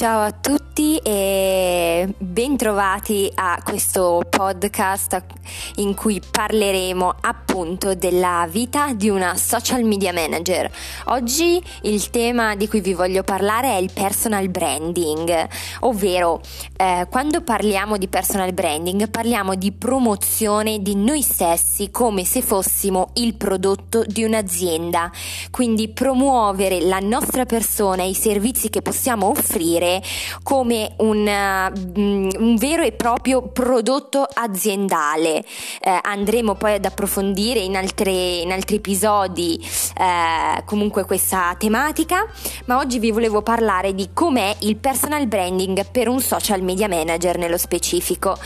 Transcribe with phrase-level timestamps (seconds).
[0.00, 5.22] Ciao a tutti e bentrovati a questo podcast
[5.76, 10.70] in cui parleremo appunto della vita di una social media manager.
[11.06, 15.48] Oggi il tema di cui vi voglio parlare è il personal branding,
[15.80, 16.40] ovvero
[16.76, 23.10] eh, quando parliamo di personal branding parliamo di promozione di noi stessi come se fossimo
[23.14, 25.10] il prodotto di un'azienda,
[25.50, 30.00] quindi promuovere la nostra persona e i servizi che possiamo offrire
[30.60, 35.42] come un, uh, un vero e proprio prodotto aziendale.
[35.80, 39.58] Eh, andremo poi ad approfondire in, altre, in altri episodi
[39.96, 42.26] eh, comunque questa tematica,
[42.66, 47.38] ma oggi vi volevo parlare di com'è il personal branding per un social media manager
[47.38, 48.36] nello specifico.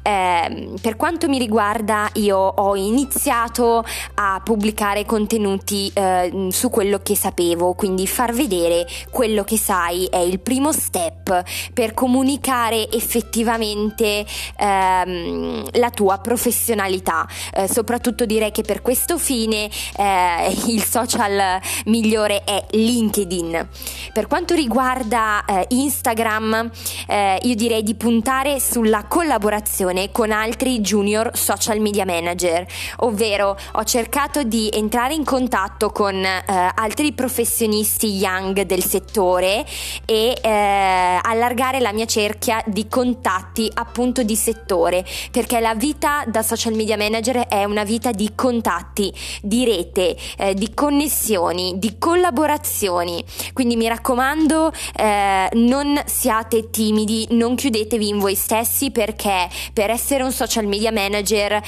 [0.00, 3.84] Eh, per quanto mi riguarda, io ho iniziato
[4.14, 10.18] a pubblicare contenuti eh, su quello che sapevo, quindi far vedere quello che sai è
[10.18, 14.24] il primo step per comunicare effettivamente
[14.58, 17.26] ehm, la tua professionalità.
[17.52, 23.68] Eh, soprattutto direi che per questo fine eh, il social migliore è LinkedIn.
[24.12, 26.70] Per quanto riguarda eh, Instagram,
[27.06, 32.66] eh, io direi di puntare sulla collaborazione con altri junior social media manager,
[32.98, 36.42] ovvero ho cercato di entrare in contatto con eh,
[36.74, 39.64] altri professionisti young del settore
[40.04, 41.18] e eh, eh,
[41.54, 46.96] allargare la mia cerchia di contatti appunto di settore, perché la vita da social media
[46.96, 53.24] manager è una vita di contatti, di rete, eh, di connessioni, di collaborazioni.
[53.52, 60.24] Quindi mi raccomando, eh, non siate timidi, non chiudetevi in voi stessi perché per essere
[60.24, 61.62] un social media manager, eh,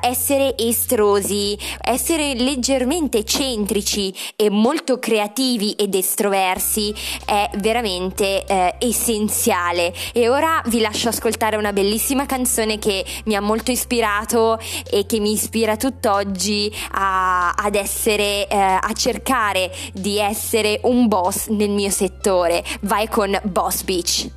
[0.00, 6.94] essere estrosi, essere leggermente eccentrici e molto creativi ed estroversi
[7.24, 9.92] è veramente veramente eh, essenziale.
[10.12, 14.58] E ora vi lascio ascoltare una bellissima canzone che mi ha molto ispirato
[14.88, 21.48] e che mi ispira tutt'oggi a, ad essere eh, a cercare di essere un boss
[21.48, 22.62] nel mio settore.
[22.82, 24.28] Vai con Boss Beach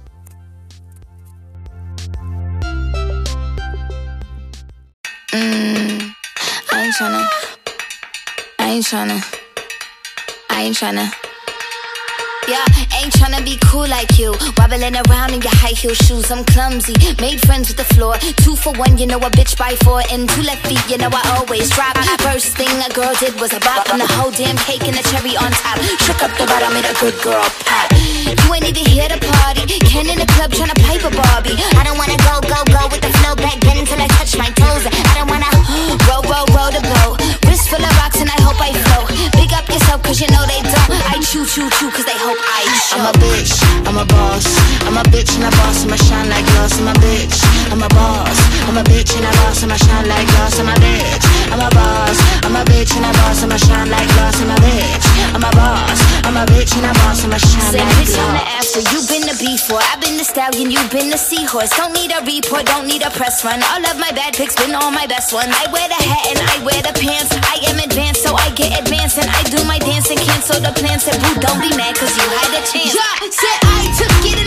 [5.33, 5.99] mm,
[6.71, 7.27] I ain't tryna.
[8.59, 9.19] I ain't tryna.
[10.49, 11.25] I ain't tryna
[12.47, 12.61] Yeah,
[13.01, 14.33] ain't tryna be cool like you.
[14.57, 16.94] Wobbling around in your high heel shoes, I'm clumsy.
[17.19, 18.17] Made friends with the floor.
[18.45, 20.01] Two for one, you know a bitch by four.
[20.11, 21.97] And two left feet, you know I always drop.
[22.22, 23.89] First thing a girl did was a bop.
[23.89, 25.81] And the whole damn cake and the cherry on top.
[26.06, 27.89] Shook up the bottom, made a good girl pop.
[27.94, 29.66] You ain't even here to party.
[29.89, 31.57] Ken in the club tryna pipe a Barbie.
[31.77, 32.14] I don't wanna
[44.95, 46.79] I'm a bitch and a boss, I'ma shine like glass.
[46.79, 47.35] I'm a bitch,
[47.67, 48.39] I'm a boss.
[48.63, 50.56] I'm a bitch and a boss, I'ma shine like glass.
[50.56, 52.16] I'm a bitch, I'm a boss.
[52.47, 54.39] I'm a bitch and a boss, I'ma shine like glass.
[54.39, 56.00] I'm a bitch, I'm a boss.
[56.23, 58.72] I'm a bitch and a boss, I'ma shine Say, like bitch, I'm the glass.
[58.72, 59.83] after, you been the before.
[59.83, 61.75] I've been the stallion, you been the seahorse.
[61.75, 63.59] Don't need a report, don't need a press run.
[63.75, 65.51] All of my bad pics been all my best ones.
[65.51, 67.35] I wear the hat and I wear the pants.
[67.35, 70.72] I am advanced, so I get advanced and I do my dance and cancel the
[70.72, 71.03] plans.
[71.03, 72.95] Said, boo, don't be mad, cause you had a chance.
[72.95, 74.44] Yeah, said I took it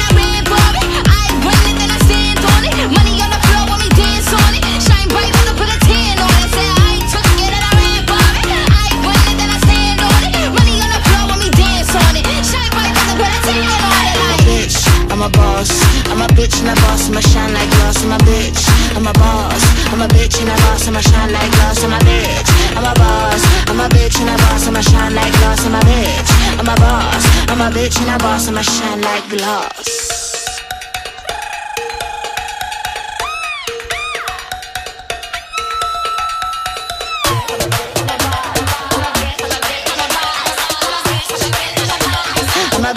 [21.59, 21.83] glass.
[21.83, 23.43] I'm a bitch, I'm a boss.
[23.69, 25.67] I'm a bitch and a boss, I'ma shine like glass.
[25.67, 27.25] I'm a bitch, I'm a boss.
[27.51, 30.18] I'm a bitch and a boss, I'ma shine like glass.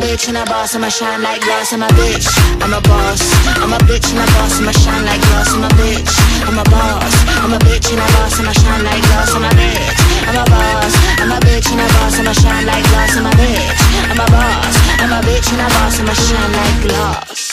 [0.02, 1.74] Bitch and a boss, I'ma shine like glass.
[1.74, 2.28] I'm a bitch,
[2.62, 3.22] I'm a boss.
[3.62, 5.54] I'm a bitch and a boss, I'ma shine like glass.
[5.54, 6.12] I'm a bitch,
[6.48, 7.14] I'm a boss.
[7.44, 9.32] I'm a bitch and a boss, I'ma shine like glass.
[9.36, 10.94] I'm a bitch, I'm a boss.
[11.22, 13.16] I'm a bitch and a boss, I'ma shine like glass.
[13.16, 14.76] I'm a bitch, I'm a boss.
[15.00, 17.51] I'm a bitch and a boss, I'ma shine like glass.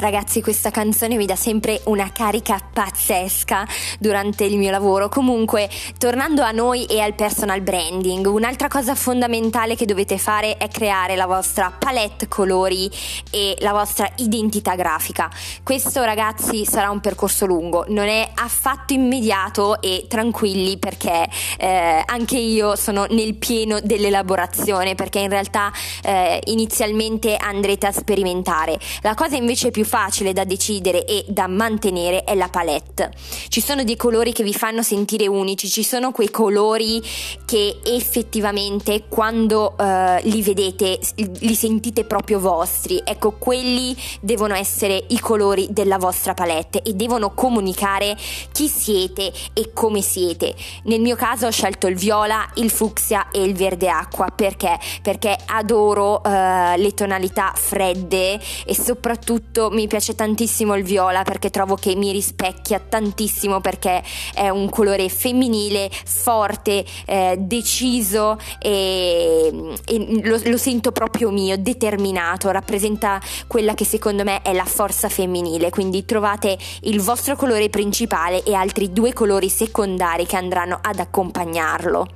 [0.00, 3.66] Ragazzi, questa canzone mi dà sempre una carica pazzesca
[3.98, 5.10] durante il mio lavoro.
[5.10, 5.68] Comunque,
[5.98, 11.16] tornando a noi e al personal branding, un'altra cosa fondamentale che dovete fare è creare
[11.16, 12.90] la vostra palette colori
[13.30, 15.30] e la vostra identità grafica.
[15.62, 22.38] Questo, ragazzi, sarà un percorso lungo, non è affatto immediato e tranquilli perché eh, anche
[22.38, 25.70] io sono nel pieno dell'elaborazione perché in realtà
[26.02, 28.78] eh, inizialmente andrete a sperimentare.
[29.02, 33.10] La cosa invece più facile da decidere e da mantenere è la palette.
[33.48, 37.02] Ci sono dei colori che vi fanno sentire unici, ci sono quei colori
[37.44, 39.84] che effettivamente quando uh,
[40.22, 43.02] li vedete li sentite proprio vostri.
[43.04, 48.16] Ecco, quelli devono essere i colori della vostra palette e devono comunicare
[48.52, 50.54] chi siete e come siete.
[50.84, 54.78] Nel mio caso ho scelto il viola, il fucsia e il verde acqua perché?
[55.02, 61.74] Perché adoro uh, le tonalità fredde e soprattutto mi piace tantissimo il viola perché trovo
[61.74, 64.02] che mi rispecchia tantissimo perché
[64.34, 72.50] è un colore femminile, forte, eh, deciso e, e lo, lo, sento proprio mio, determinato,
[72.50, 78.42] rappresenta quella che secondo me è la forza femminile, quindi trovate il vostro colore principale
[78.42, 82.06] e altri due colori secondari che andranno ad accompagnarlo.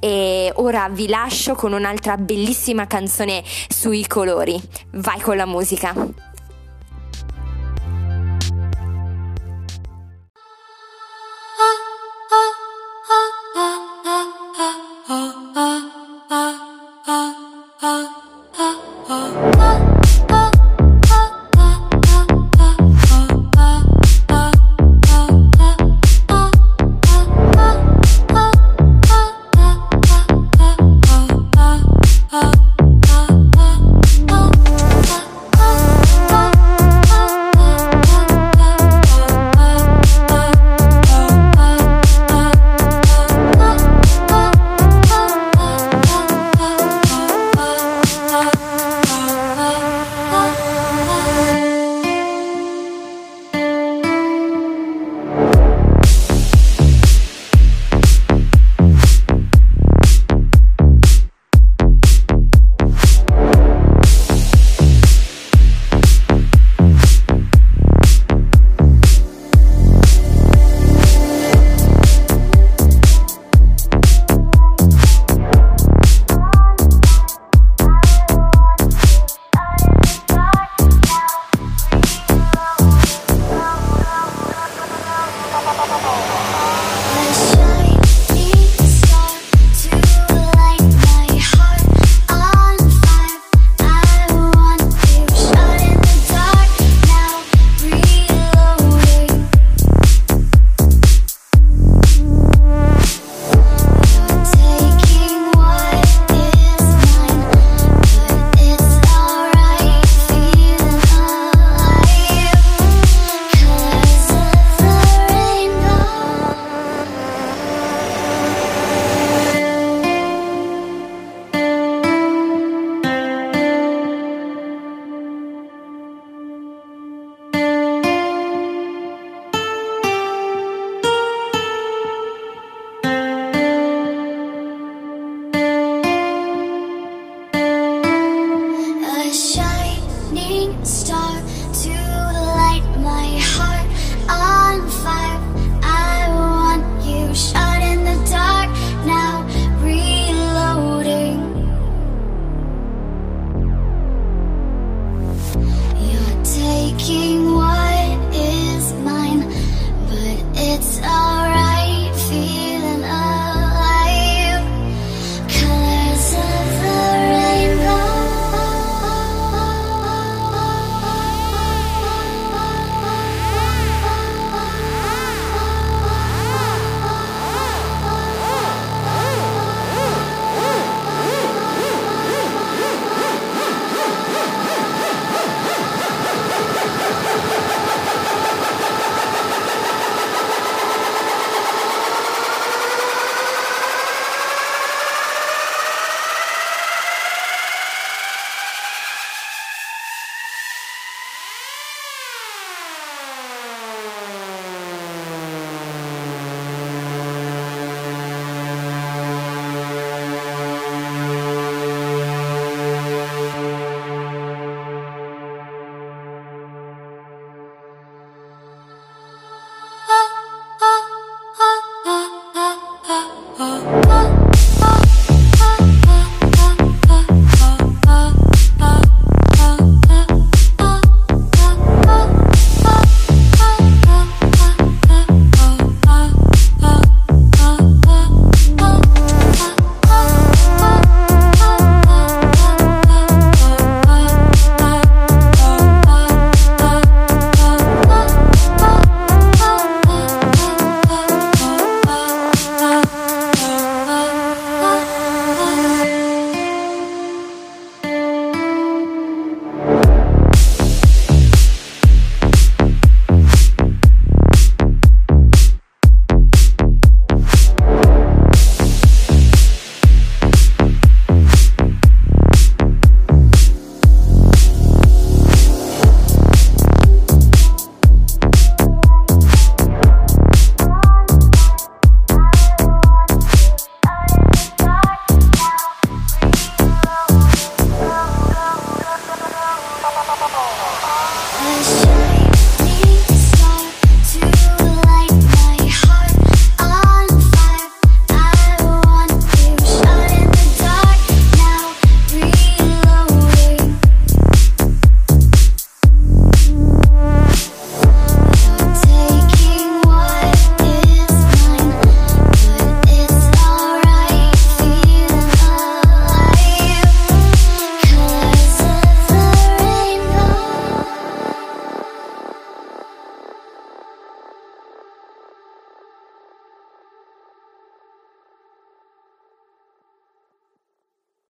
[0.00, 4.60] E ora vi lascio con un'altra bellissima canzone sui colori.
[4.92, 6.34] Vai con la musica.